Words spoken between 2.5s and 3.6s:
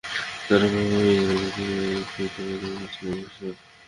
দমনে ছিল চির ভাস্বর।